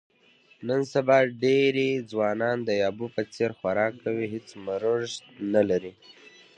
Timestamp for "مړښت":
4.65-5.23